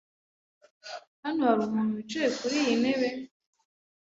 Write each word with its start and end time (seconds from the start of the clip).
Hano 1.23 1.41
hari 1.47 1.61
umuntu 1.65 1.97
wicaye 1.97 2.29
kuriyi 2.37 2.73
ntebe? 2.81 3.09